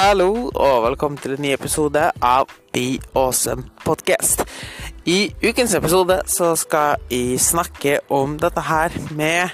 [0.00, 4.46] Hallo, og velkommen til en ny episode av The Awesome Podcast.
[5.04, 9.52] I ukens episode så skal jeg snakke om dette her med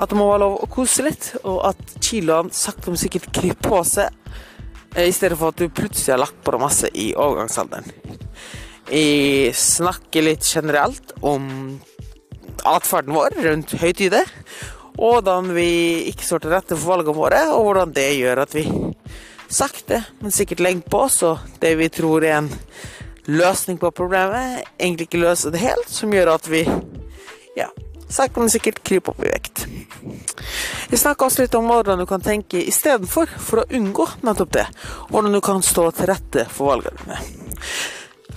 [0.00, 3.68] at det må være lov å kose litt, og at kiloene sakte, men sikkert kryper
[3.68, 4.16] på seg,
[4.96, 7.92] eh, i stedet for at du plutselig har lagt på deg masse i overgangsalderen.
[8.88, 11.76] Jeg snakker litt generelt om
[12.64, 14.32] atferden vår rundt høytider,
[14.98, 15.70] og hvordan vi
[16.10, 18.64] ikke står til rette for valgene våre, og hvordan det gjør at vi
[19.48, 22.50] sakte, men sikkert legger på og det vi tror er en
[23.28, 26.62] løsning på problemet, egentlig ikke løser det helt, som gjør at vi
[27.56, 27.68] ja,
[28.08, 29.66] sakte, men sikkert kryper opp i vekt.
[30.88, 34.66] Vi snakker også litt om hvordan du kan tenke istedenfor, for å unngå nettopp det.
[35.10, 37.20] Hvordan du kan stå til rette for valgene dine.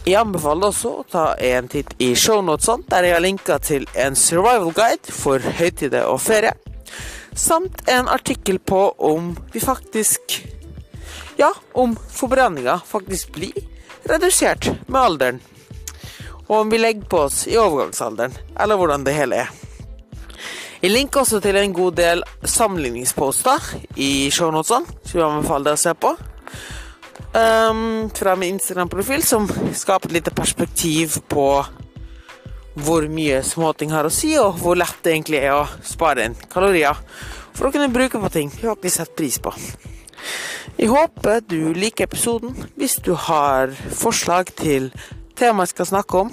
[0.02, 4.18] Jeg anbefaler også å ta en titt i shownotesene, der jeg har linka til en
[4.18, 6.56] survival guide for høytider og ferie,
[7.38, 10.42] samt en artikkel på om vi faktisk
[11.38, 13.54] Ja, om forbrenninga faktisk blir
[14.04, 15.40] redusert med alderen,
[16.48, 19.52] og om vi legger på oss i overgangsalderen, eller hvordan det hele er.
[20.82, 23.68] Jeg linker også til en god del sammenligningsposter
[24.02, 26.16] i shownotene, som jeg anbefaler deg å se på.
[27.32, 29.46] Um, fra min Instagram-profil, som
[29.78, 31.46] skaper et lite perspektiv på
[32.82, 36.38] hvor mye småting har å si, og hvor lett det egentlig er å spare inn
[36.52, 36.98] kalorier
[37.54, 39.54] for å kunne bruke på ting vi faktisk setter pris på.
[40.82, 42.56] Jeg håper du liker episoden.
[42.74, 44.88] Hvis du har forslag til
[45.38, 46.32] tema jeg skal snakke om,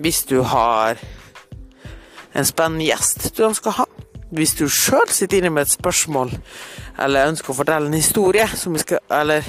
[0.00, 0.96] hvis du har
[2.32, 3.84] en spennende gjest du ønsker å ha,
[4.32, 6.32] hvis du sjøl sitter inne med et spørsmål
[7.04, 9.44] eller ønsker å fortelle en historie skal, eller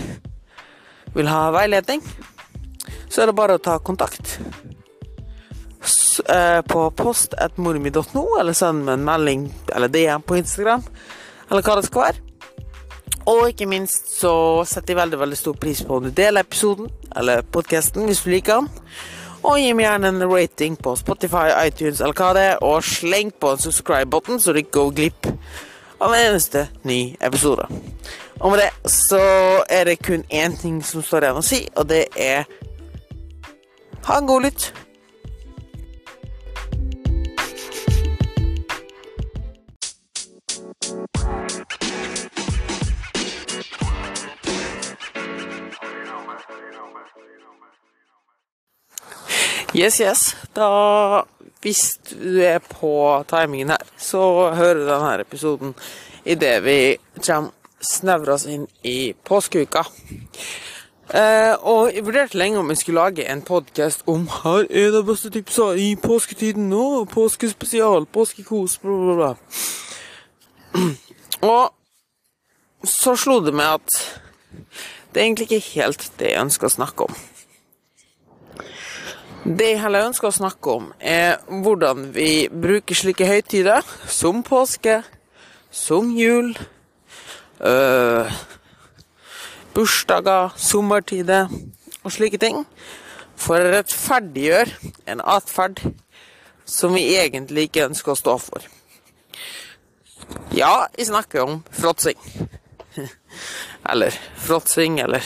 [1.16, 2.03] vil ha veiledning,
[3.08, 4.34] så er det bare å ta kontakt
[6.28, 10.84] eh, på post.mormi.no, eller send meg en melding eller DM på Instagram,
[11.48, 12.31] eller hva det skal være.
[13.30, 14.33] Og ikke minst så
[14.66, 18.31] setter jeg veldig veldig stor pris på om du deler episoden, eller podkasten, hvis du
[18.34, 18.69] liker den.
[19.41, 23.31] Og gi meg gjerne en rating på Spotify, iTunes eller hva det er, og sleng
[23.34, 25.29] på en subscribe-button, så du ikke går glipp
[26.01, 27.66] av en eneste ny episode.
[28.41, 29.22] Og med det så
[29.69, 32.46] er det kun én ting som står igjen å si, og det er
[34.07, 34.72] ha en god lytt.
[49.81, 50.36] Yes, yes.
[50.56, 51.24] Da
[51.62, 55.74] Hvis du er på timingen her, så hører du denne episoden
[56.25, 56.75] idet vi
[57.25, 57.50] kommer
[57.81, 59.84] snevra oss inn i påskeuka.
[61.14, 65.02] Eh, og jeg vurderte lenge om jeg skulle lage en podkast om her er det
[65.06, 69.34] beste tipsa i påsketiden nå, påskespesial, påskekos, bla, bla, bla.
[71.53, 74.00] Og så slo det meg at
[75.12, 77.22] det er egentlig ikke helt det jeg ønsker å snakke om.
[79.41, 85.00] Det jeg heller ønsker å snakke om, er hvordan vi bruker slike høytider, som påske,
[85.74, 86.52] som jul,
[87.57, 88.29] øh,
[89.74, 91.50] bursdager, sommertider
[92.03, 92.68] og slike ting,
[93.34, 95.81] for å rettferdiggjøre en atferd
[96.69, 98.69] som vi egentlig ikke ønsker å stå for.
[100.53, 102.22] Ja, jeg snakker om fråtsing.
[103.90, 105.25] Eller fråtsing, eller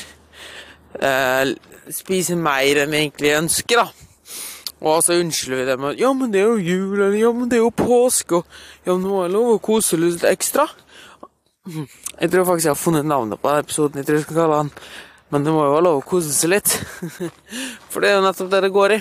[1.04, 1.56] øh,
[1.92, 4.05] spise mer enn vi egentlig ønsker, da.
[4.84, 7.50] Og så unnskylder vi det med Ja, men det er jo jul, eller ja, men
[7.50, 10.68] det er jo påske, og ja, nå er det lov å kose litt ekstra.
[11.66, 14.00] Jeg tror faktisk jeg har funnet navnet på denne episoden.
[14.00, 14.74] Jeg tror jeg skal kalle den
[15.34, 16.76] Men det må jo være lov å kose seg litt.
[17.90, 19.00] For det er jo nettopp det det går i.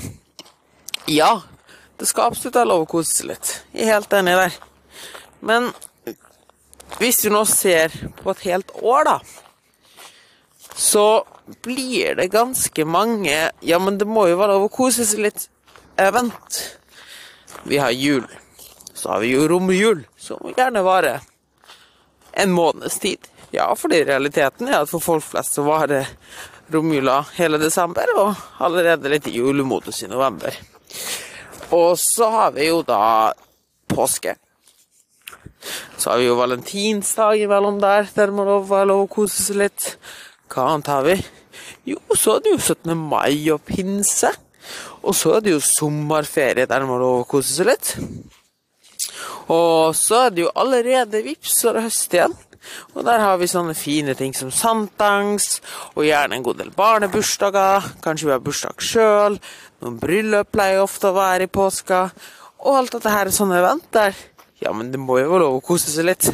[1.12, 1.32] Ja,
[2.00, 3.50] det skal absolutt være lov å kose seg litt.
[3.74, 4.56] Jeg er helt enig der.
[5.44, 5.68] Men
[6.98, 7.92] hvis du nå ser
[8.22, 9.18] på et helt år, da,
[10.74, 11.06] så
[11.62, 15.44] blir det ganske mange Ja, men det må jo være lov å kose seg litt
[15.96, 16.78] event.
[17.64, 18.26] Vi har jul.
[18.94, 21.20] Så har vi jo romjul, som gjerne varer
[22.32, 23.18] en måneds tid.
[23.50, 26.08] Ja, fordi realiteten er at for folk flest så varer
[26.72, 30.56] romjula hele desember, og allerede litt i julemodus i november.
[31.74, 33.32] Og så har vi jo da
[33.90, 34.34] påske.
[35.96, 39.62] Så har vi jo valentinsdag imellom der, der må det være lov å kose seg
[39.62, 39.94] litt.
[40.52, 41.18] Hva annet har vi?
[41.88, 42.96] Jo, så er det jo 17.
[42.98, 44.32] mai og pinse.
[45.04, 47.94] Og så er det jo sommerferie, der må det lov å kose seg litt.
[49.52, 52.36] Og så er det jo allerede vips, så er det høst igjen.
[52.94, 55.60] Og der har vi sånne fine ting som sankthans,
[55.94, 57.90] og gjerne en god del barnebursdager.
[58.04, 59.36] Kanskje vi har bursdag sjøl.
[59.84, 62.06] Noen bryllup pleier ofte å være i påska.
[62.64, 64.16] Og alt dette her er sånne event der
[64.62, 66.30] Ja, men det må jo være lov å kose seg litt.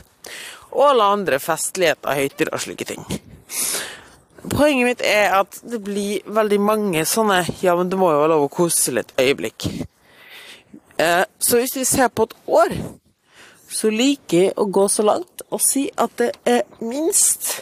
[0.70, 3.02] Og alle andre festligheter, høytider og slike ting.
[4.48, 8.32] Poenget mitt er at det blir veldig mange sånne Ja, men det må jo være
[8.32, 9.66] lov å kose litt øyeblikk.
[11.00, 12.72] Eh, så hvis vi ser på et år,
[13.70, 17.52] så liker jeg å gå så langt og si at det er minst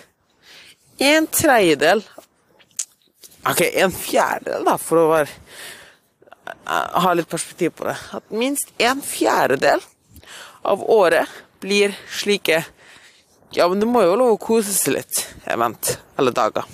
[0.98, 2.02] en tredjedel
[3.48, 7.94] OK, en fjerdedel, da, for å være eh, ha litt perspektiv på det.
[8.18, 9.82] At minst en fjerdedel
[10.68, 11.30] av året
[11.62, 12.64] blir slike
[13.56, 16.68] Ja, men det må jo lov å kose seg litt, event eller dager.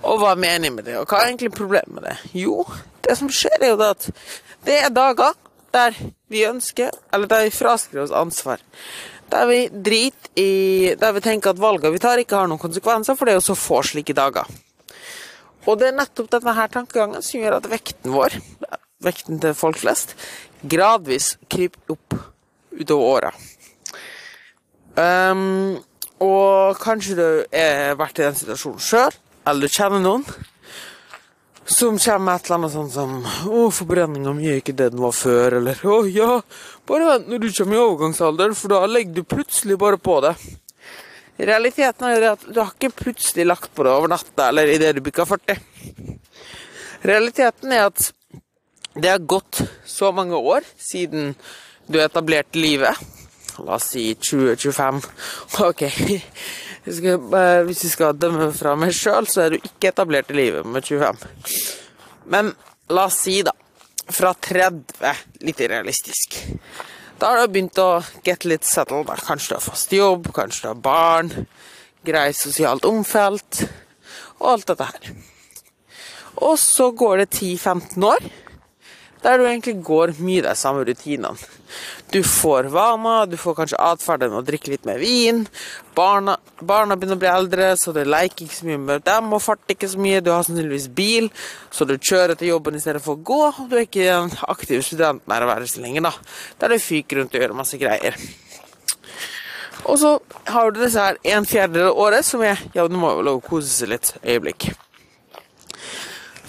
[0.00, 2.16] Og hva mener jeg med det, og hva er egentlig problemet med det?
[2.40, 2.64] Jo,
[3.04, 4.06] det som skjer, er jo det at
[4.64, 5.36] det er dager
[5.74, 5.96] der
[6.32, 8.62] vi ønsker, eller der vi fraskriver oss ansvar.
[9.30, 13.14] Der vi driter i Der vi tenker at valgene vi tar, ikke har noen konsekvenser,
[13.14, 14.48] for det er jo så få slike dager.
[15.68, 18.38] Og det er nettopp denne her tankegangen som gjør at vekten vår,
[19.04, 20.16] vekten til folk flest,
[20.64, 22.16] gradvis kryper opp
[22.72, 23.32] utover åra.
[25.00, 25.78] Um,
[26.20, 29.14] og kanskje du har vært i den situasjonen sjøl,
[29.48, 30.26] eller du kjenner noen
[31.70, 35.00] som kommer med et eller annet sånt som 'Å, forbrenninga mi er ikke det den
[35.00, 36.40] var før', eller 'Å ja,
[36.86, 40.36] bare vent når du kommer i overgangsalderen, for da legger du plutselig bare på det'.
[41.38, 44.94] Realiteten er jo at du har ikke plutselig lagt på det over natta eller idet
[44.96, 45.56] du bikka 40.
[47.04, 48.12] Realiteten er at
[48.94, 51.34] det har gått så mange år siden
[51.88, 52.98] du etablerte livet.
[53.66, 55.00] La oss si 2025.
[55.68, 55.84] Ok,
[56.84, 57.00] hvis
[57.84, 61.26] vi skal dømme fra meg sjøl, så er du ikke etablert i livet med 25.
[62.32, 62.54] Men
[62.90, 63.52] la oss si, da,
[64.10, 66.38] fra 30, litt realistisk.
[67.20, 69.10] Da har du begynt å get litt settled.
[69.10, 69.18] Da.
[69.20, 71.32] Kanskje du har fast jobb, kanskje du har barn,
[72.06, 73.66] greit sosialt omfelt,
[74.40, 75.10] og alt dette her.
[76.40, 78.30] Og så går det 10-15 år
[79.24, 81.36] der du egentlig går mye de samme rutinene.
[82.10, 85.44] Du får vaner, du får kanskje atferden å drikke litt mer vin.
[85.94, 89.42] Barna, barna, begynner å bli eldre, så du leker ikke så mye med dem og
[89.44, 90.22] farter ikke så mye.
[90.24, 91.30] Du har sannsynligvis bil,
[91.70, 93.40] så du kjører til jobben i stedet for å gå.
[93.70, 96.14] Du er ikke en aktiv student nærværelse å være så lenge, da.
[96.60, 98.18] Der du fyker rundt og gjør masse greier.
[99.84, 100.18] Og så
[100.50, 103.40] har du disse her en fjerdedel av året som er ja, du må jo lov
[103.40, 104.72] å kose seg litt øyeblikk.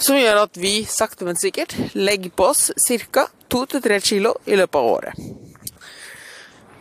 [0.01, 2.71] Som gjør at vi sakte, men sikkert legger på oss
[3.13, 3.27] ca.
[3.51, 5.18] 2-3 kilo i løpet av året.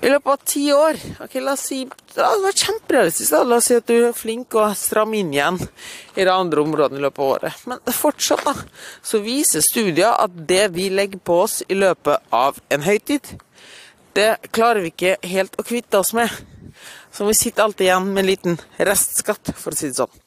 [0.01, 1.83] I løpet av ti år ok, La oss si
[2.17, 3.35] La oss være kjemperealistisk.
[3.45, 7.03] La oss si at du er flink og stram inn igjen i de andre områdene
[7.03, 7.67] i løpet av året.
[7.69, 8.55] Men fortsatt da,
[9.05, 13.35] så viser studier at det vi legger på oss i løpet av en høytid,
[14.17, 16.33] det klarer vi ikke helt å kvitte oss med.
[17.13, 20.21] Så vi sitter alltid igjen med en liten restskatt, for å si det sånn.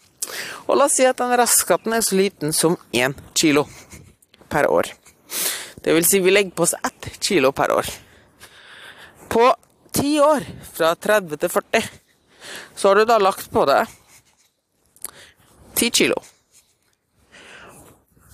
[0.68, 3.66] Og la oss si at den raskatten er så liten som én kilo
[4.50, 4.94] per år.
[5.84, 7.90] Det vil si vi legger på oss ett kilo per år.
[9.30, 9.50] På
[9.92, 11.90] ti år, fra 30 til 40,
[12.76, 13.90] så har du da lagt på deg
[15.76, 16.20] ti kilo.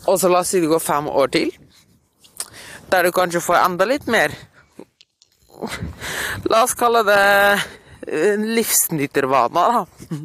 [0.07, 1.51] Og så la oss si det går fem år til,
[2.89, 4.33] der du kanskje får enda litt mer.
[6.50, 7.24] La oss kalle det
[8.57, 10.19] livsnytervaner, da.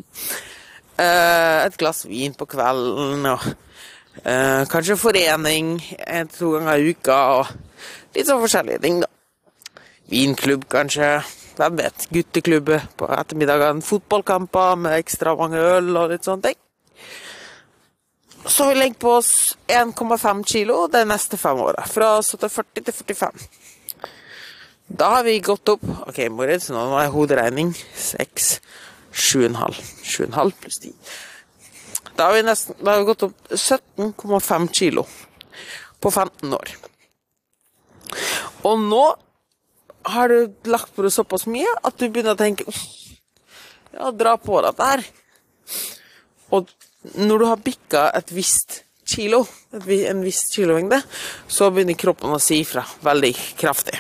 [0.95, 3.47] Eh, et glass vin på kvelden, og
[4.23, 5.73] uh, kanskje forening
[6.07, 9.11] en, to ganger i uka, og litt sånn forskjellige ting, da.
[10.13, 11.17] Vinklubb, kanskje.
[11.55, 12.07] Hvem vet.
[12.15, 13.83] Gutteklubb på ettermiddagen.
[13.83, 16.59] Fotballkamper med ekstra mange øl og litt sånne ting.
[18.45, 19.33] Så vi legger på oss
[19.71, 21.87] 1,5 kilo de neste fem åra.
[21.89, 23.47] Fra 40 til 45.
[24.99, 27.73] Da har vi gått opp OK, Moritz, nå er hoderegning.
[27.97, 28.59] 6
[29.15, 29.81] 7,5.
[30.03, 30.93] 7,5 pluss 10.
[32.15, 35.07] Da har vi, nesten, da har vi gått opp 17,5 kilo
[36.01, 36.75] på 15 år.
[38.63, 39.05] Og nå
[40.15, 42.67] har du lagt på det såpass mye at du begynner å tenke
[43.95, 45.05] Ja, dra på deg her.
[46.55, 46.71] Og
[47.15, 50.99] når du har bikka et visst kilo, en viss kilomengde,
[51.47, 53.99] så begynner kroppen å si ifra veldig kraftig.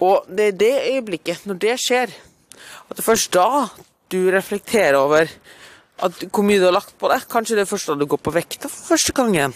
[0.00, 2.14] Og det er det øyeblikket, når det skjer,
[2.90, 3.68] at det først da
[4.10, 5.30] du reflekterer over
[6.00, 7.26] at, hvor mye du har lagt på deg.
[7.30, 9.54] Kanskje det er først da du går på vekta for første gangen.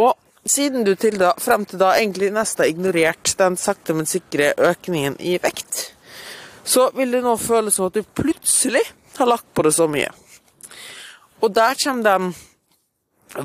[0.00, 0.14] Og
[0.46, 4.52] siden du til da, frem til da egentlig nesten har ignorert den sakte, men sikre
[4.58, 5.92] økningen i vekt,
[6.66, 8.82] så vil det nå føles som at du plutselig
[9.18, 10.10] har lagt på det så mye.
[11.44, 12.34] Og der kommer den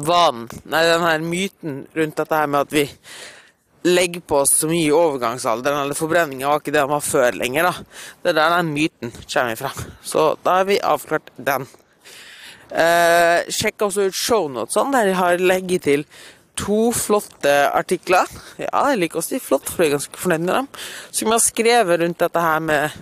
[0.07, 2.85] vanen, nei, den her myten rundt dette her med at vi
[3.88, 8.03] legge på så mye overgangsalderen, eller forbrenninga var ikke det den var før lenger, da.
[8.21, 9.71] Det er der den myten kommer ifra.
[10.05, 11.67] Så da har vi avklart den.
[12.71, 16.05] Eh, sjekk også ut shownotene, der jeg har legget til
[16.61, 18.29] to flotte artikler.
[18.61, 20.69] Ja, jeg liker å si flott, for jeg er ganske fornøyd med dem.
[21.09, 23.01] Som jeg har skrevet rundt dette her med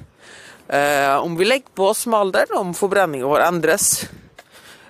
[0.69, 4.03] Eh, om vi legger på oss med alderen, om forbrenninga vår endres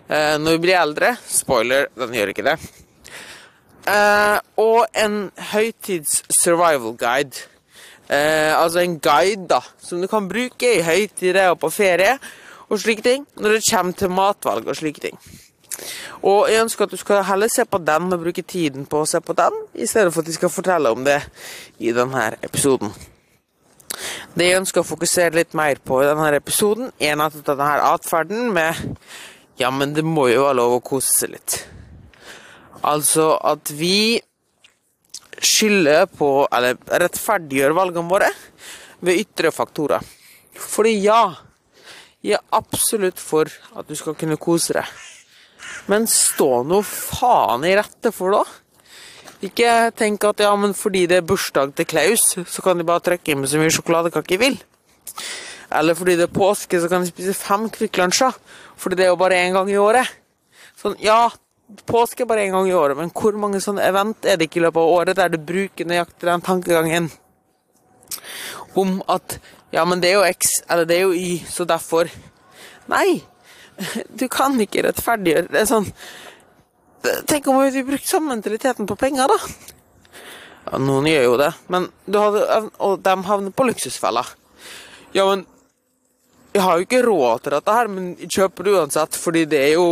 [0.08, 2.58] eh, når vi blir eldre Spoiler, den gjør ikke det.
[3.88, 7.46] Eh, og en høytids survival guide.
[8.10, 12.18] Eh, altså en guide da, som du kan bruke i høytider og på ferie
[12.70, 15.20] og slike ting, når det kommer til matvalg og slike ting.
[16.28, 19.08] Og jeg ønsker at du skal heller se på den og bruke tiden på å
[19.08, 21.22] se på den, i stedet for at de skal fortelle om det
[21.80, 22.92] i denne episoden.
[24.36, 28.54] Det jeg ønsker å fokusere litt mer på i denne episoden, er nettopp denne atferden
[28.56, 28.86] med
[29.60, 31.58] Ja, men det må jo være lov å kose seg litt.
[32.88, 34.20] Altså at vi
[35.40, 38.30] skylder på, eller rettferdiggjør valgene våre
[39.06, 40.04] ved ytre faktorer.
[40.60, 41.22] Fordi ja,
[42.24, 44.88] jeg er absolutt for at du skal kunne kose deg.
[45.90, 48.44] Men stå nå faen i rette for det.
[49.50, 53.06] Ikke tenk at ja, men fordi det er bursdag til Klaus, så kan de bare
[53.06, 54.58] trykke inn så mye sjokoladekake de vil.
[55.80, 58.36] Eller fordi det er påske, så kan de spise fem Kvikk Lunsjer.
[58.80, 60.08] Fordi det er jo bare én gang i året.
[60.80, 61.30] Sånn, ja,
[61.90, 64.62] påske er bare én gang i året, men hvor mange sånne event er det ikke
[64.62, 67.10] i løpet av året der du bruker nøyaktig den tankegangen
[68.80, 69.40] om at
[69.72, 72.10] ja, men det er jo X, eller det er jo Y, så derfor
[72.90, 73.22] Nei!
[74.20, 75.62] Du kan ikke rettferdiggjøre det.
[75.62, 75.92] er sånn
[77.30, 79.38] Tenk om vi brukte samme mentaliteten på penger, da.
[80.66, 82.42] Ja, noen gjør jo det, men hadde,
[82.84, 84.26] og de havner på luksusfella.
[85.16, 85.46] Ja, men
[86.52, 89.74] Jeg har jo ikke råd til dette her, men kjøper det uansett, fordi det er
[89.78, 89.88] jo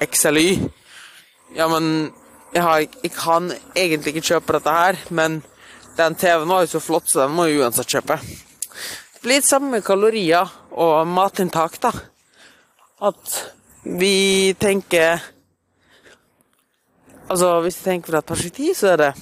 [0.00, 0.68] X eller Y.
[1.56, 2.12] Ja, men
[2.52, 5.40] jeg, har, jeg kan egentlig ikke kjøpe dette her, men
[5.98, 8.18] den TV-en var jo så flott, så den må jeg uansett kjøpe.
[8.22, 10.46] Det blir litt samme med kalorier
[10.78, 11.90] og matinntak, da.
[13.08, 13.34] At
[13.82, 15.20] vi tenker
[17.28, 19.12] Altså, hvis vi tenker fra et perspektiv, så er det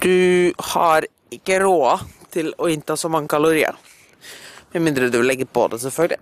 [0.00, 3.76] Du har ikke råd til å innta så mange kalorier.
[4.72, 6.18] Med mindre du legger på det, selvfølgelig.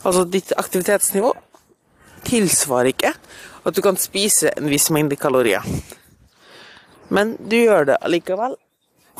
[0.00, 1.34] Altså, ditt aktivitetsnivå
[2.24, 3.12] tilsvarer ikke
[3.64, 5.64] at du kan spise en viss mengde kalorier.
[7.08, 8.56] Men du gjør det allikevel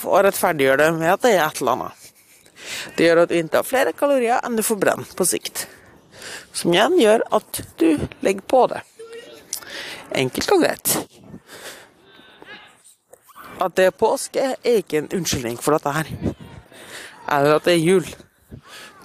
[0.01, 2.07] og rettferdiggjør det med at det er et eller annet.
[2.97, 5.67] Det gjør at du inntar flere kalorier enn du forbrenner på sikt.
[6.53, 7.89] Som igjen gjør at du
[8.25, 8.83] legger på det.
[10.21, 10.95] Enkelt og greit.
[13.61, 16.09] At det er påske, er ikke en unnskyldning for dette her.
[17.29, 18.07] Eller at det er jul.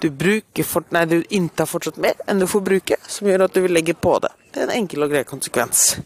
[0.00, 3.54] Du, bruker fort, nei, du inntar fortsatt mer enn du får bruke, som gjør at
[3.56, 4.32] du vil legge på det.
[4.52, 5.96] Det er en enkel og grei konsekvens.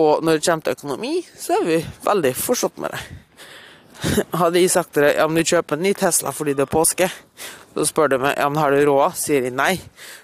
[0.00, 3.02] Og når det kommer til økonomi, så er vi veldig forstått med det.
[4.40, 6.72] Hadde jeg sagt til deg ja, men du kjøper en ny Tesla fordi det er
[6.72, 7.10] påske,
[7.74, 9.74] så spør du meg ja, men har du råd, sier de nei,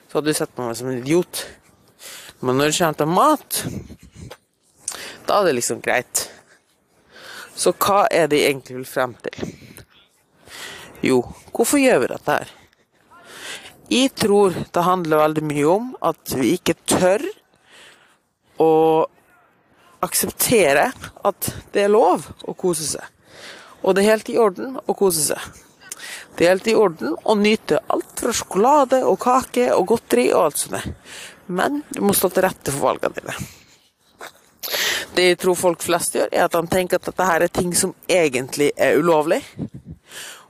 [0.08, 1.44] så hadde du sett på meg som en idiot.
[2.40, 3.60] Men når det kommer til mat,
[5.26, 6.26] da er det liksom greit.
[7.56, 9.52] Så hva er det jeg egentlig vil frem til?
[11.06, 11.20] Jo,
[11.54, 12.54] hvorfor gjør vi dette her?
[13.86, 17.22] Jeg tror det handler veldig mye om at vi ikke tør
[18.62, 18.72] å
[20.02, 20.88] akseptere
[21.26, 23.04] at det er lov å kose seg.
[23.84, 25.62] Og det er helt i orden å kose seg.
[26.36, 30.48] Det er helt i orden å nyte alt fra sjokolade og kake og godteri og
[30.48, 30.90] alt sånt.
[31.46, 33.38] Men du må stå til rette for valgene dine.
[35.14, 37.70] Det jeg tror folk flest gjør, er at de tenker at dette her er ting
[37.78, 39.44] som egentlig er ulovlig.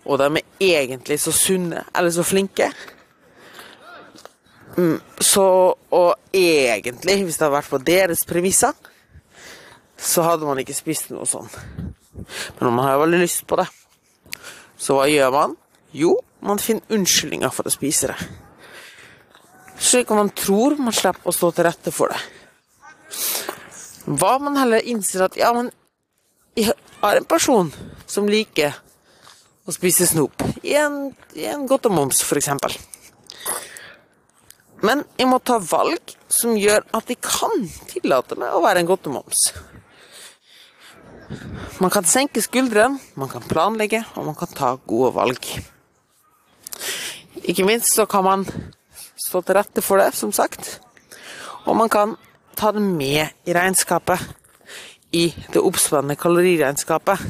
[0.06, 2.70] Og de er egentlig så sunne eller så flinke.
[4.76, 8.72] Mm, så Og egentlig, hvis det hadde vært på deres premisser,
[9.96, 11.48] så hadde man ikke spist noe sånn.
[12.58, 13.66] Men man har jo veldig lyst på det.
[14.76, 15.54] Så hva gjør man?
[15.96, 18.18] Jo, man finner unnskyldninger for å spise det.
[19.80, 22.20] Slik man tror man slipper å stå til rette for det.
[24.06, 25.70] Hva man heller innser at ja, men
[26.56, 27.72] jeg har en person
[28.08, 28.76] som liker
[29.66, 32.50] å spise snop i en, i en godtemoms, f.eks.
[34.84, 38.90] Men jeg må ta valg som gjør at jeg kan tillate meg å være en
[38.90, 39.48] godtemoms.
[41.82, 45.48] Man kan senke skuldrene, man kan planlegge, og man kan ta gode valg.
[47.42, 48.46] Ikke minst så kan man
[49.16, 50.76] stå til rette for det, som sagt.
[51.66, 52.14] Og man kan
[52.56, 54.22] ta det med i regnskapet.
[55.12, 57.22] I det oppspennende kaloriregnskapet.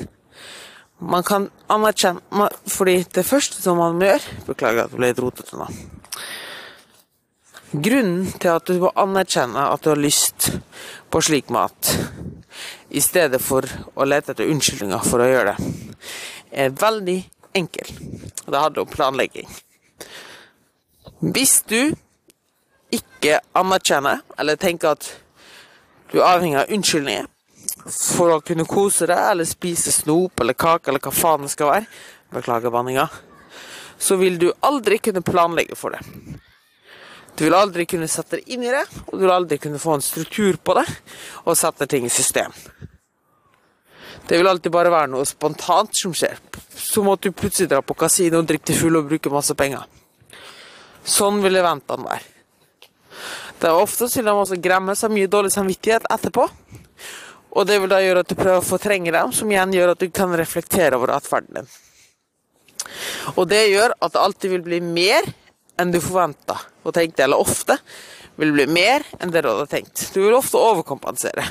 [0.99, 5.59] Man kan anerkjenne Fordi det første som man gjør Beklager at det ble litt rotete
[5.61, 5.69] nå.
[7.77, 10.53] Grunnen til at du må anerkjenne at du har lyst
[11.13, 11.91] på slik mat,
[12.89, 13.67] i stedet for
[13.99, 15.73] å lete etter unnskyldninger for å gjøre det,
[16.55, 17.19] er veldig
[17.59, 17.91] enkel.
[18.47, 19.51] Det handler om planlegging.
[21.21, 21.93] Hvis du
[22.95, 25.11] ikke anerkjenner, eller tenker at
[26.15, 27.29] du er avhengig av unnskyldninger
[27.87, 31.71] for å kunne kose deg, eller spise snop eller kake eller hva faen det skal
[31.71, 31.87] være,
[32.35, 33.07] beklager banninga,
[33.99, 36.03] så vil du aldri kunne planlegge for det.
[37.37, 39.97] Du vil aldri kunne sette deg inn i det, og du vil aldri kunne få
[39.97, 40.87] en struktur på det
[41.45, 42.55] og sette ting i system.
[44.27, 46.41] Det vil alltid bare være noe spontant som skjer.
[46.75, 49.85] Som at du plutselig drar på kasino, drikker til full og bruker masse penger.
[51.07, 52.33] Sånn vil eventene være.
[53.61, 56.49] Det er ofte vil de også gremme seg mye dårlig samvittighet etterpå.
[57.55, 60.03] Og det vil da gjøre at du prøver å fortrenge dem, som igjen gjør at
[60.03, 61.71] du kan reflektere over atferden din.
[63.37, 65.27] Og det gjør at det alltid vil bli mer
[65.81, 67.79] enn du forventa og tenkte, eller ofte
[68.37, 70.09] vil bli mer enn det du hadde tenkt.
[70.13, 71.45] Du vil ofte overkompensere,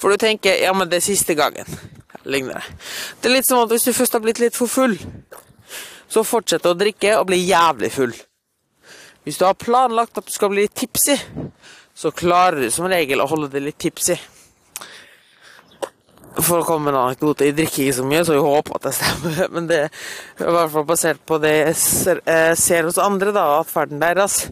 [0.00, 1.68] for du tenker ja, men det er siste gangen.
[2.24, 2.62] Lignende.
[3.20, 4.94] Det er litt som at hvis du først har blitt litt for full,
[6.12, 8.12] så fortsett å drikke og bli jævlig full.
[9.26, 11.16] Hvis du har planlagt at du skal bli tipsy,
[11.94, 14.16] så klarer du som regel å holde deg litt tipsy.
[16.38, 18.86] For å komme med en anekdote, jeg drikker ikke så mye, så jeg håper at
[18.86, 19.40] det stemmer.
[19.54, 22.22] Men det er i hvert fall basert på det jeg ser,
[22.58, 24.46] ser hos andre, da, atferden deres,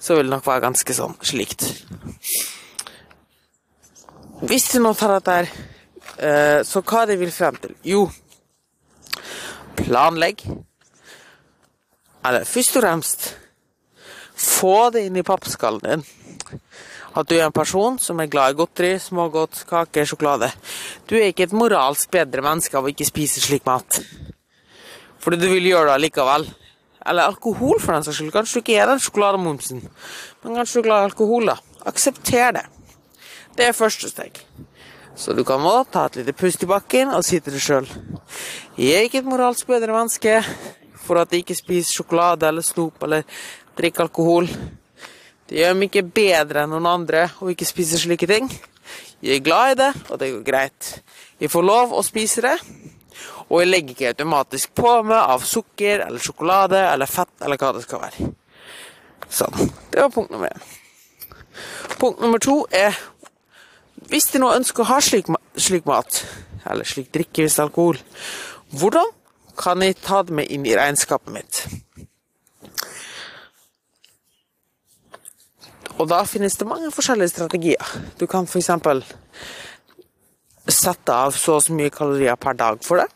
[0.00, 1.68] så vil det nok være ganske sånn slikt.
[4.40, 5.52] Hvis du nå tar dette her,
[6.16, 7.76] eh, så hva de vil frem til?
[7.86, 8.06] Jo,
[9.84, 10.42] planlegg.
[12.26, 13.28] Eller først og fremst,
[14.40, 16.08] få det inn i pappskallen din
[17.20, 20.50] at du er en person som er glad i godteri, smågodt, kake, sjokolade.
[21.08, 24.00] Du er ikke et moralsk bedre menneske av å ikke spise slik mat.
[25.20, 26.48] Fordi du vil gjøre det allikevel.
[27.10, 28.32] Eller alkohol, for den saks skyld.
[28.34, 29.80] Kanskje du ikke er den sjokolademomsen,
[30.42, 31.56] men kanskje du er glad i alkohol, da.
[31.88, 32.66] Aksepter det.
[33.56, 34.42] Det er første steg.
[35.16, 37.88] Så du kan nå ta et lite pust i bakken og si til deg sjøl
[38.78, 40.36] Jeg er ikke et moralsk bedre menneske
[41.02, 43.26] for at jeg ikke spiser sjokolade eller snop eller
[43.76, 44.48] drikker alkohol.
[45.50, 48.46] Det gjør meg ikke bedre enn noen andre å ikke spise slike ting.
[49.18, 50.90] Jeg er glad i det, og det går greit.
[51.42, 52.52] Jeg får lov å spise det,
[53.48, 57.72] og jeg legger ikke automatisk på meg av sukker eller sjokolade eller fett eller hva
[57.74, 58.30] det skal være.
[59.26, 59.72] Sånn.
[59.90, 60.62] Det var punkt nummer én.
[61.98, 62.94] Punkt nummer to er
[64.06, 66.22] hvis de nå ønsker å ha slik, slik mat,
[66.62, 67.98] eller slik drikke hvis det er alkohol,
[68.78, 69.10] hvordan
[69.58, 71.64] kan jeg ta det med inn i regnskapet mitt?
[76.00, 77.88] Og da finnes det mange forskjellige strategier.
[78.16, 78.70] Du kan f.eks.
[80.70, 83.08] sette av så og så mye kalorier per dag for det.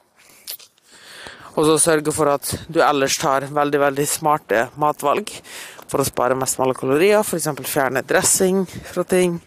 [1.55, 5.31] Og så sørge for at du ellers tar veldig veldig smarte matvalg
[5.88, 7.23] for å spare mest mulig kalorier.
[7.23, 7.49] F.eks.
[7.70, 9.38] fjerne dressing fra ting.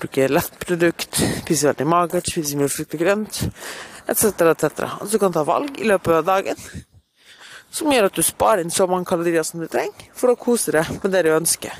[0.00, 1.20] Bruke lettprodukt.
[1.42, 2.30] Spise veldig magert.
[2.30, 3.42] Spise mye frukt og grønt.
[4.08, 4.24] Etc.
[4.32, 4.64] etc.
[4.96, 6.64] Altså du kan ta valg i løpet av dagen
[7.72, 10.74] som gjør at du sparer inn så mange kalorier som du trenger for å kose
[10.74, 11.72] deg med det du ønsker.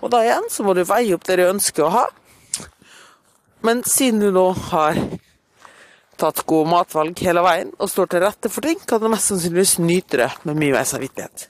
[0.00, 2.06] Og da igjen så må du veie opp det du ønsker å ha.
[3.66, 4.96] Men siden du nå har
[6.20, 9.78] tatt gode matvalg hele veien og står til rette for ting, kan du mest sannsynligvis
[9.80, 11.46] nyte det med mye mer samvittighet.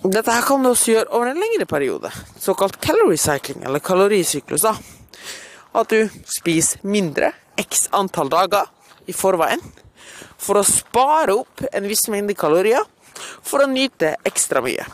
[0.00, 4.64] Dette her kan du også gjøre over en lengre periode, såkalt calorie cycling, eller kalorisyklus.
[4.64, 4.74] da.
[5.76, 8.70] At du spiser mindre x antall dager
[9.06, 9.60] i forveien
[10.40, 12.86] for å spare opp en viss mengde kalorier
[13.44, 14.86] for å nyte ekstra mye.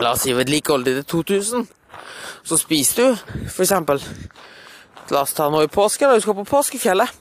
[0.00, 1.66] La oss si vedlikeholdet til 2000.
[2.44, 3.72] Så spiser du f.eks.
[5.12, 7.20] La oss ta noe i påske, da du skal på påskefjellet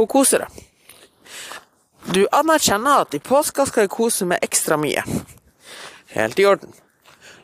[0.00, 0.62] og kose deg.
[2.12, 5.04] Du anerkjenner at i påska skal jeg kose meg ekstra mye.
[6.16, 6.72] Helt i orden.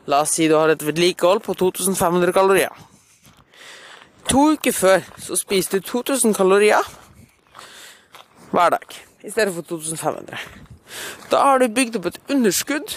[0.08, 2.72] La oss si du har et vedlikehold på 2500 kalorier.
[4.28, 6.90] To uker før så spiser du 2000 kalorier
[8.50, 10.36] hver dag i stedet for 2500.
[11.30, 12.96] Da har du bygd opp et underskudd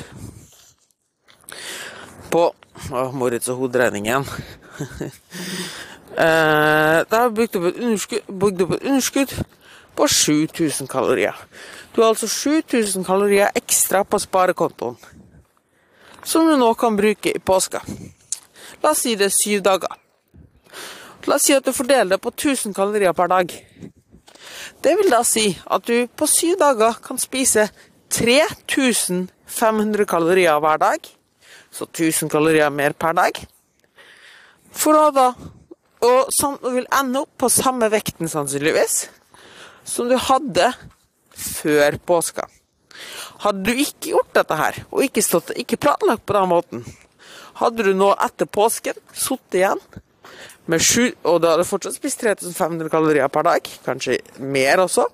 [2.31, 2.49] på
[2.89, 4.25] Å, Moritz og hoderegning igjen.
[6.25, 9.33] eh, har vi bygd opp, et underskudd, bygd opp et underskudd
[9.95, 11.37] på 7000 kalorier.
[11.93, 14.97] Du har altså 7000 kalorier ekstra på sparekontoen,
[16.23, 17.83] som du nå kan bruke i påska.
[18.81, 19.93] La oss si det er syv dager.
[21.27, 23.47] La oss si at du fordeler det på 1000 kalorier per dag.
[24.81, 27.69] Det vil da si at du på syv dager kan spise
[28.11, 30.99] 3500 kalorier hver dag
[31.71, 33.41] så 1000 kalorier mer per dag.
[34.71, 35.31] For å da
[36.01, 36.31] Og
[36.63, 39.03] du vil ende opp på samme vekten, sannsynligvis,
[39.85, 40.71] som du hadde
[41.37, 42.47] før påska.
[43.43, 46.81] Hadde du ikke gjort dette her, og ikke, stått, ikke planlagt på den måten,
[47.61, 49.83] hadde du nå etter påsken sittet igjen
[50.65, 55.07] med sju Og du hadde fortsatt spist 3500 kalorier per dag, kanskje mer også,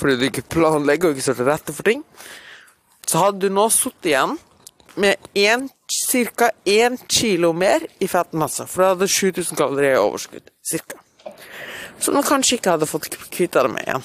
[0.00, 2.04] fordi du ikke planlegger og ikke står til rette for ting,
[3.04, 4.38] så hadde du nå sittet igjen
[5.00, 6.50] med ca.
[6.64, 10.52] 1 kilo mer i fettmasse, for da hadde 7000 kalorier i overskudd.
[10.62, 11.00] Cirka.
[12.00, 14.04] som du kanskje ikke hadde fått kvitta deg med igjen.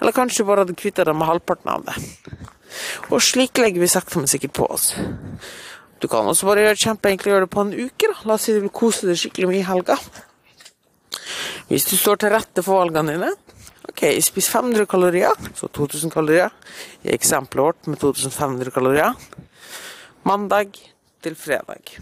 [0.00, 1.96] Eller kanskje bare hadde kvitta deg med halvparten av det.
[3.10, 4.92] Og slik legger vi sakte, men sikkert på oss.
[5.98, 8.10] Du kan også bare gjøre kjempeenkelt gjøre det på en uke.
[8.12, 8.16] da.
[8.28, 9.96] La oss si du vil kose deg skikkelig mye i helga.
[11.70, 13.32] Hvis du står til rette for valgene dine
[13.86, 16.50] Ok, spis 500 kalorier, så 2000 kalorier.
[17.06, 19.14] I eksempelet vårt med 2500 kalorier.
[20.26, 20.72] Mandag
[21.22, 21.92] til fredag.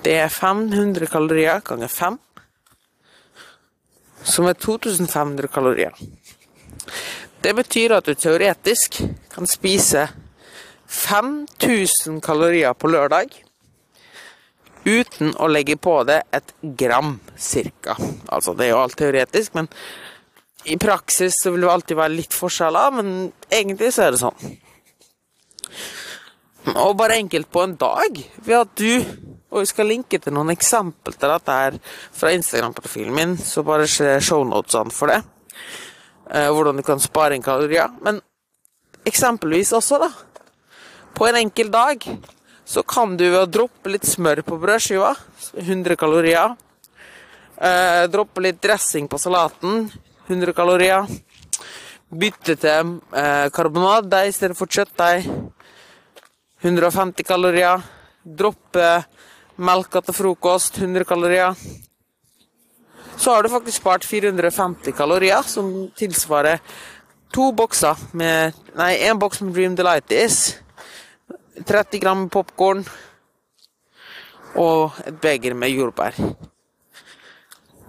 [0.00, 2.16] Det er 500 kalorier ganger 5,
[4.24, 5.92] som er 2500 kalorier.
[7.44, 9.02] Det betyr at du teoretisk
[9.34, 10.08] kan spise
[10.88, 13.36] 5000 kalorier på lørdag
[14.86, 17.98] uten å legge på det et gram, cirka.
[18.32, 19.68] Altså, det er jo alt teoretisk, men
[20.64, 23.16] i praksis så vil det alltid være litt forskjeller, men
[23.52, 24.56] egentlig så er det sånn.
[26.74, 30.50] Og bare enkelt på en dag, ved at du Og vi skal linke til noen
[30.50, 31.76] eksempel til dette her
[32.12, 35.20] fra Instagram-profilen min, så bare se shownotesene for det.
[36.28, 37.88] Eh, hvordan du kan spare inn kalorier.
[38.02, 38.18] Men
[39.06, 40.10] eksempelvis også, da.
[41.16, 42.02] På en enkel dag
[42.66, 45.14] så kan du ved å droppe litt smør på brødskiva,
[45.62, 46.56] 100 kalorier.
[47.56, 49.86] Eh, droppe litt dressing på salaten,
[50.26, 51.06] 100 kalorier.
[52.10, 55.30] Bytte til eh, karbonadedeig i stedet for kjøttdeig,
[56.62, 57.82] 150 kalorier.
[58.24, 59.04] Droppe
[59.56, 61.54] melka til frokost, 100 kalorier.
[63.16, 66.60] Så har du faktisk spart 450 kalorier, som tilsvarer
[67.32, 70.58] to bokser med Nei, én boks med Dream Delighties,
[71.64, 72.84] 30 gram popkorn
[74.56, 76.16] og et beger med jordbær.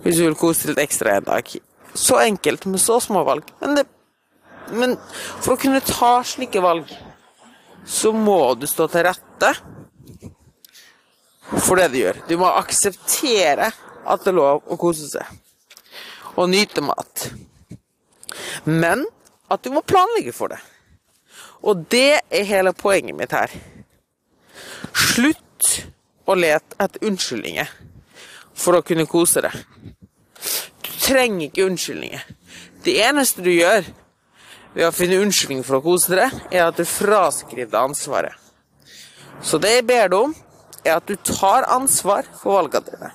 [0.03, 1.51] Hvis du vil kose litt ekstra en dag.
[1.97, 3.47] Så enkelt med så små valg.
[3.62, 3.86] Men, det,
[4.71, 4.95] men
[5.41, 6.91] for å kunne ta slike valg,
[7.88, 9.52] så må du stå til rette
[11.63, 12.21] for det du gjør.
[12.28, 13.71] Du må akseptere
[14.08, 15.23] at det er lov å kose seg.
[16.38, 17.30] Og nyte mat.
[18.67, 19.06] Men
[19.50, 20.60] at du må planlegge for det.
[21.63, 23.54] Og det er hele poenget mitt her.
[24.93, 25.71] Slutt
[26.28, 27.71] å lete etter unnskyldninger
[28.58, 29.56] for å kunne kose deg.
[30.84, 32.28] Du trenger ikke unnskyldninger.
[32.84, 33.88] Det eneste du gjør
[34.77, 38.35] ved å finne unnskyldning for å kose dere, er at du fraskriver deg ansvaret.
[39.41, 40.35] Så det jeg ber deg om,
[40.85, 43.09] er at du tar ansvar for valgene dine.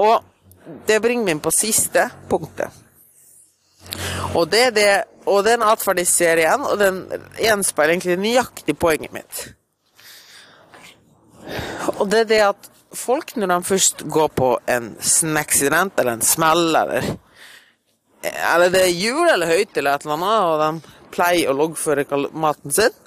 [0.00, 2.70] Og det bringer meg inn på siste punktet.
[4.38, 4.90] Og det er det
[5.30, 7.02] Og den atferden jeg ser igjen, og den
[7.38, 9.42] gjenspeiler egentlig nøyaktig poenget mitt.
[12.00, 14.88] Og det er det at folk, når de først går på en
[15.38, 17.04] accident eller en smell, eller
[18.22, 22.04] Eller det er jul eller høyt eller et eller annet, og de pleier å loggføre
[22.36, 22.98] maten sin,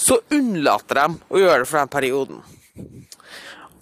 [0.00, 2.42] så unnlater de å gjøre det for den perioden.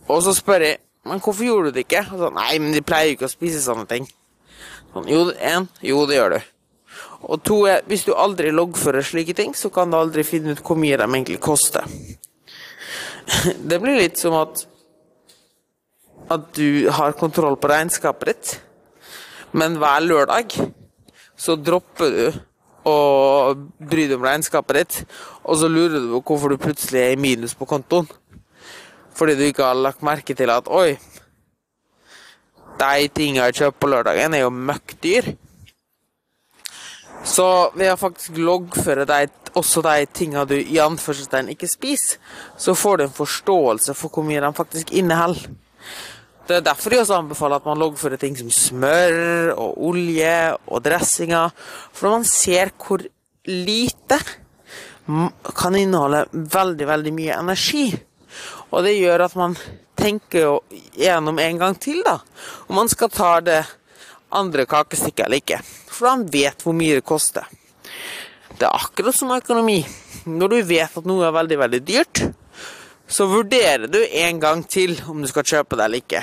[0.08, 0.78] Og så spør jeg
[1.08, 2.04] men hvorfor gjorde du det ikke?
[2.12, 4.06] Og så, Nei, men de pleier jo ikke å spise sånne ting.
[4.92, 6.38] Sånn, jo, en, jo, det gjør du.
[7.28, 10.62] Og to er, hvis du aldri loggfører slike ting, så kan du aldri finne ut
[10.64, 11.86] hvor mye de egentlig koster.
[13.70, 14.66] Det blir litt som at
[16.28, 18.48] at du har kontroll på regnskapet ditt,
[19.52, 20.56] men hver lørdag
[21.38, 22.38] så dropper du
[22.88, 24.98] å bry deg om regnskapet ditt,
[25.44, 28.08] og så lurer du på hvorfor du plutselig er i minus på kontoen.
[29.18, 30.94] Fordi du ikke har lagt merke til at oi,
[32.78, 35.32] de tingene jeg kjøper på lørdagen, er jo møkkdyr.
[37.26, 42.20] Så ved å faktisk loggføre deg, også de tingene du i anførselstegn ikke spiser,
[42.56, 45.50] så får du en forståelse for hvor mye de faktisk inneholder.
[46.48, 50.80] Det er derfor jeg også anbefaler at man loggfører ting som smør og olje og
[50.80, 51.52] dressinger,
[51.92, 53.04] for man ser hvor
[53.48, 54.16] lite
[55.56, 57.84] kan inneholde veldig, veldig mye energi.
[58.72, 59.58] Og det gjør at man
[59.98, 60.56] tenker
[60.96, 62.16] gjennom en gang til, da,
[62.68, 63.60] om man skal ta det
[64.32, 65.60] andre kakestykket eller ikke.
[65.88, 67.44] For man vet hvor mye det koster.
[68.56, 69.82] Det er akkurat som økonomi.
[70.28, 72.24] Når du vet at noe er veldig, veldig dyrt,
[73.08, 76.22] så vurderer du en gang til om du skal kjøpe det eller ikke.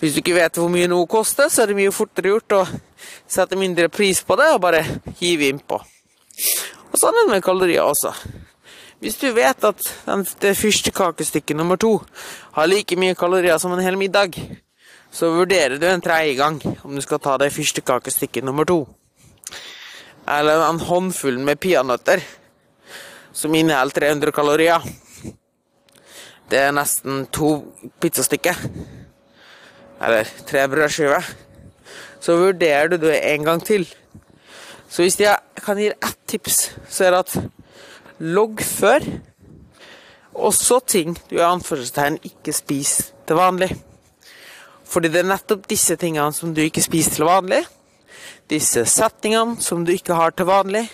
[0.00, 2.64] Hvis du ikke vet hvor mye noe koster, så er det mye fortere gjort å
[3.26, 4.84] sette mindre pris på det og bare
[5.20, 5.80] hive innpå.
[6.92, 8.12] Og sånn er det med kalorier også.
[9.02, 9.88] Hvis du vet at
[10.40, 11.98] det fyrstekakestykket nummer to
[12.56, 14.38] har like mye kalorier som en hel middag,
[15.12, 18.84] så vurderer du en tredje gang om du skal ta det fyrstekakestykket nummer to.
[20.28, 22.24] Eller en håndfull med peanøtter
[23.36, 24.82] som inneholder 300 kalorier.
[26.46, 27.56] Det er nesten to
[28.00, 28.58] pizzastykker.
[30.06, 31.24] Eller tre brødskiver.
[32.22, 33.86] Så vurderer du det en gang til.
[34.88, 37.38] Så hvis jeg kan gi ett tips, så er det at
[38.18, 39.00] logg før.
[40.36, 43.70] også ting du i anførselstegn ikke spiser til vanlig.
[44.84, 47.62] Fordi det er nettopp disse tingene som du ikke spiser til vanlig,
[48.50, 50.84] disse setningene som du ikke har til vanlig,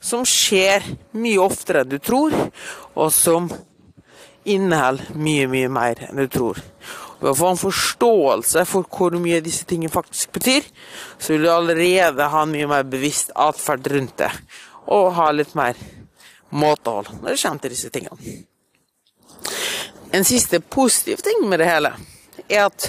[0.00, 0.82] som skjer
[1.12, 2.34] mye oftere enn du tror,
[2.96, 3.48] og som
[4.44, 6.60] inneholder mye, mye mer enn du tror.
[7.20, 10.64] Ved å få en forståelse for hvor mye disse tingene faktisk betyr,
[11.18, 14.30] så vil du allerede ha en mye mer bevisst atferd rundt det,
[14.88, 15.76] og ha litt mer
[16.50, 18.38] måtehold når det kommer til disse tingene.
[20.16, 21.92] En siste positiv ting med det hele
[22.48, 22.88] er at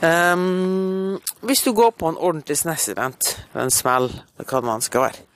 [0.00, 4.08] um, hvis du går på en ordentlig SNES-event, en smell,
[4.40, 5.26] hva man skal være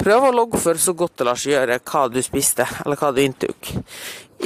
[0.00, 3.20] Prøv å loggføre så godt det lar seg gjøre hva du spiste, eller hva du
[3.20, 3.72] inntok.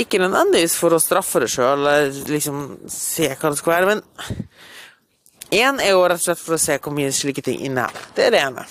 [0.03, 4.49] Ikke nødvendigvis for å straffe deg sjøl eller liksom se hva det skal være, men
[5.55, 8.11] én er jo rett og slett for å se hvor mye slike ting inneholder.
[8.17, 8.67] Det er det ene.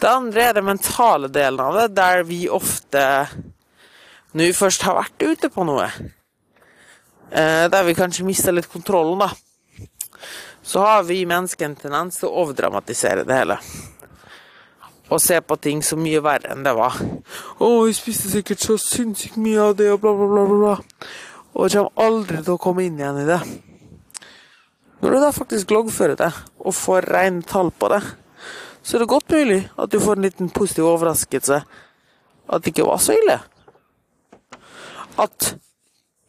[0.00, 3.04] Det andre er den mentale delen av det, der vi ofte,
[4.32, 5.90] når vi først har vært ute på noe,
[7.28, 9.28] eh, der vi kanskje mister litt kontrollen, da,
[10.64, 13.60] så har vi mennesker en tendens til å overdramatisere det hele
[15.10, 16.96] og se på ting så mye verre enn det var.
[17.58, 20.76] 'Å, jeg spiste sikkert så sinnssykt mye av det', og bla, bla, bla, bla.
[21.54, 23.40] Og jeg kommer aldri til å komme inn igjen i det.
[25.00, 28.02] Når du da faktisk loggfører det, og får rene tall på det,
[28.82, 31.62] så er det godt mulig at du får en liten positiv overraskelse
[32.50, 33.38] at det ikke var så ille.
[35.20, 35.54] At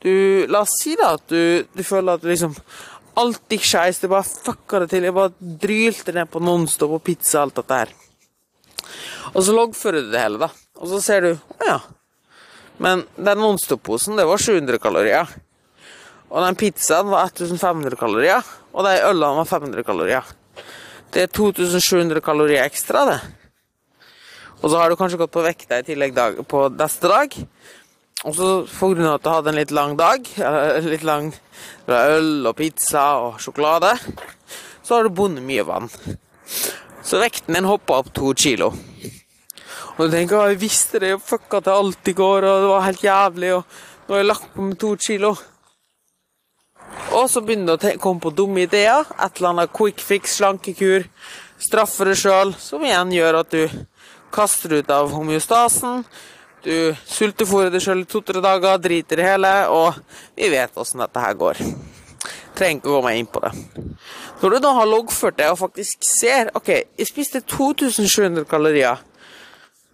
[0.02, 2.56] du La oss si da at du, du føler at liksom
[3.22, 5.06] alt gikk skeis, du bare fucka det til.
[5.06, 7.91] Jeg bare drylte ned på Nonstop og pizza og alt dette her.
[9.34, 10.50] Og så loggfører du det hele, da.
[10.82, 11.80] Og så ser du Å ja.
[12.82, 15.30] Men den Nonstop-posen, det var 700 kalorier.
[16.32, 18.48] Og den pizzaen var 1500 kalorier.
[18.74, 20.32] Og de ølene var 500 kalorier.
[21.12, 23.20] Det er 2700 kalorier ekstra, det.
[24.62, 27.36] Og så har du kanskje gått på vekta i tillegg dag, på neste dag.
[28.22, 29.16] Og så pga.
[29.16, 30.28] at du hadde en litt lang dag,
[30.94, 31.32] litt lang
[31.90, 33.96] øl og pizza og sjokolade,
[34.86, 35.90] så har du bundet mye vann.
[37.04, 38.72] Så vekten min hoppa opp to kilo.
[39.98, 42.86] Og du tenker jeg visste det, og fucka til alt i går, og det var
[42.88, 43.64] helt jævlig, og
[44.08, 45.36] nå har jeg lagt på med to kilo.
[47.12, 49.08] Og så begynner du å komme på dumme ideer.
[49.20, 51.08] Et eller annet quick fix, slankekur.
[51.62, 53.66] Straffer deg sjøl, som igjen gjør at du
[54.32, 56.06] kaster ut av homeostasen.
[56.64, 59.98] Du sultefòrer deg sjøl i to-tre dager, driter i hele, og
[60.38, 61.62] vi vet åssen dette her går.
[62.58, 63.52] Trenger ikke å gå meg inn på det.
[64.42, 69.02] Når du da har loggført det og faktisk ser OK, jeg spiste 2700 kalorier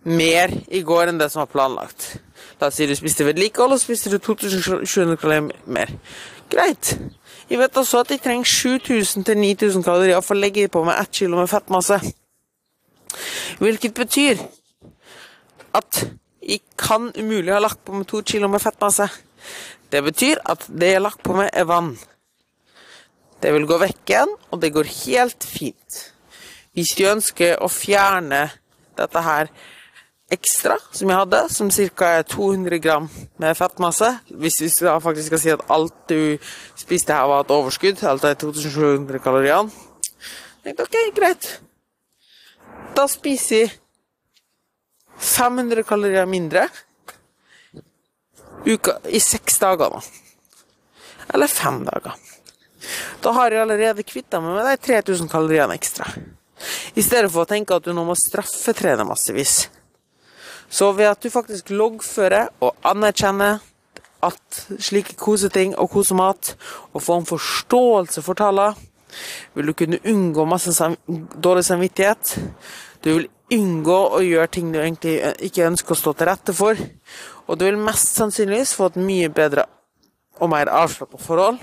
[0.08, 2.14] mer i går enn det som var planlagt.
[2.62, 5.92] La oss si du spiste vedlikehold, og spiste du 2700 kalorier mer.
[6.50, 6.96] Greit.
[7.50, 11.36] Jeg vet også at jeg trenger 7000-9000 kalorier for å legge på meg 1 kg
[11.36, 12.00] med fettmasse.
[13.60, 14.42] Hvilket betyr
[15.78, 16.04] at
[16.42, 19.08] jeg kan umulig ha lagt på meg 2 kg med fettmasse.
[19.92, 21.94] Det betyr at det jeg har lagt på meg, er vann.
[23.42, 25.98] Det vil gå vekk igjen, og det går helt fint.
[26.74, 28.48] Hvis du ønsker å fjerne
[28.98, 29.52] dette her
[30.34, 32.10] ekstra som jeg hadde, som ca.
[32.28, 33.06] 200 gram
[33.40, 36.38] med fettmasse Hvis vi faktisk skal si at alt du
[36.76, 39.86] spiste her, var et overskudd, alt de 2700 kaloriene
[40.68, 41.46] OK, greit.
[42.92, 43.70] Da spiser jeg
[45.18, 46.66] 500 kalorier mindre
[48.68, 50.02] uka, i seks dager, da.
[51.34, 52.18] Eller fem dager.
[53.24, 56.08] Da har jeg allerede kvitta meg med de 3000 kaloriene ekstra.
[56.98, 59.68] I stedet for å tenke at du nå må straffetrene massevis.
[60.70, 63.62] Så ved at du faktisk loggfører og anerkjenner
[64.26, 66.56] at slike koseting og kosemat,
[66.94, 68.76] og får en forståelse for tallene,
[69.56, 70.74] vil du kunne unngå masse
[71.08, 72.34] dårlig samvittighet.
[73.06, 75.16] Du vil unngå å gjøre ting du egentlig
[75.48, 76.82] ikke ønsker å stå til rette for.
[77.48, 79.66] Og du vil mest sannsynligvis få et mye bedre
[80.42, 81.62] og mer avslappa forhold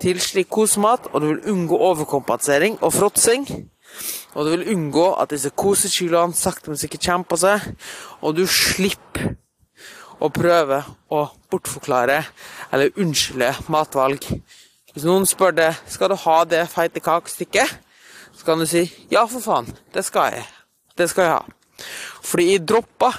[0.00, 3.46] til slik kosemat, og du vil unngå overkompensering og fråtsing.
[4.34, 7.66] Og du vil unngå at disse kosekiloene sakte, men sikkert kommer på seg,
[8.22, 9.34] og du slipper
[10.20, 12.20] å prøve å bortforklare
[12.70, 14.26] eller unnskylde matvalg.
[14.92, 17.76] Hvis noen spør deg skal du ha det feite kakestykket,
[18.36, 20.46] så kan du si ja, for faen, det skal jeg.
[20.96, 21.88] Det skal jeg ha.
[22.26, 23.12] Fordi jeg droppa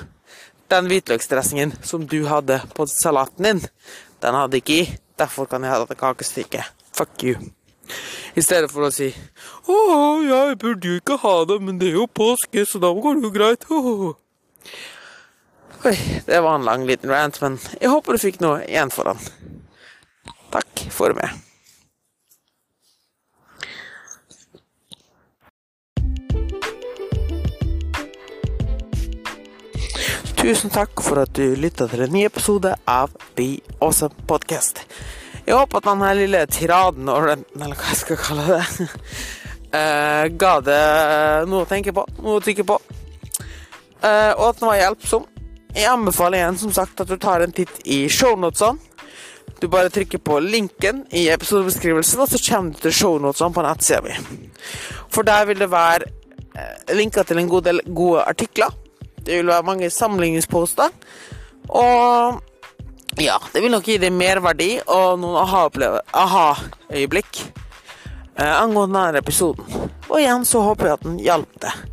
[0.71, 3.63] den hvitløksdressingen som du hadde på salaten din.
[4.23, 4.97] Den hadde ikke jeg.
[5.21, 6.71] Derfor kan jeg ha dette kakestykket.
[6.97, 7.35] Fuck you.
[8.33, 9.11] I stedet for å si
[9.67, 9.75] 'Å,
[10.25, 13.27] jeg burde jo ikke ha det, men det er jo påske, så da går det
[13.27, 13.67] jo greit'.
[15.85, 19.03] Oi, det var en lang liten rant, men jeg håper du fikk noe igjen for
[19.03, 19.17] den.
[20.51, 21.50] Takk for meg.
[30.41, 34.79] Tusen takk for at du lytta til en ny episode av The Awesome Podcast.
[35.45, 38.87] Jeg håper at denne lille tiraden, eller hva jeg skal kalle det,
[39.75, 40.79] uh, ga det
[41.45, 42.79] noe å tenke på, noe å tykke på,
[44.01, 45.29] uh, og at den var hjelpsom.
[45.77, 48.81] Jeg anbefaler igjen som sagt at du tar en titt i shownotesene.
[49.61, 54.01] Du bare trykker på linken i episodebeskrivelsen, og så kommer du til shownotesene på nettsida
[54.09, 54.17] mi.
[55.05, 56.09] For der vil det være
[56.57, 58.73] eh, linker til en god del gode artikler.
[59.25, 60.89] Det vil være mange samlingsposter.
[61.69, 62.41] Og
[63.21, 69.65] ja, det vil nok gi deg merverdi og noen aha-øyeblikk eh, angående denne episoden.
[70.09, 71.87] Og igjen så håper jeg at den hjalp deg.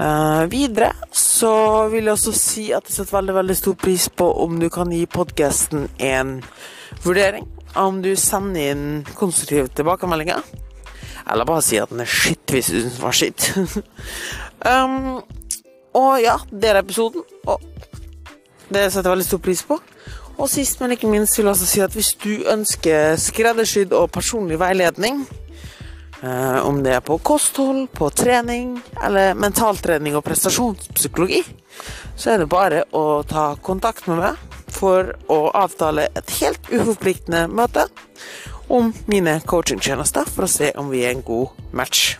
[0.00, 1.52] Uh, videre så
[1.92, 4.88] vil jeg også si at jeg setter veldig veldig stor pris på om du kan
[4.94, 6.38] gi podkasten en
[7.04, 7.44] vurdering.
[7.76, 8.86] Om du sender inn
[9.18, 10.40] konstruktive tilbakemeldinger.
[11.30, 13.50] Eller bare si at den er skitt hvis du syns den var skitt.
[14.72, 15.20] um,
[15.96, 17.24] og ja, det er episoden.
[17.50, 17.62] Og
[18.70, 19.80] det setter jeg veldig stor pris på.
[20.40, 24.12] Og sist, men ikke minst, vil jeg også si at hvis du ønsker skreddersydd og
[24.14, 25.24] personlig veiledning
[26.22, 31.42] eh, om det er på kosthold, på trening eller mentaltrening og prestasjonspsykologi,
[32.16, 37.44] så er det bare å ta kontakt med meg for å avtale et helt uforpliktende
[37.50, 37.88] møte
[38.70, 42.14] om mine coachingtjenester for å se om vi er en god match.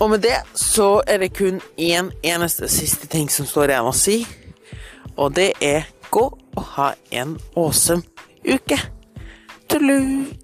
[0.00, 3.94] Og med det så er det kun én eneste siste ting som står igjen å
[3.94, 4.16] si,
[5.16, 8.02] og det er gå og ha en awesome
[8.44, 8.78] uke.
[9.70, 10.43] Tullu!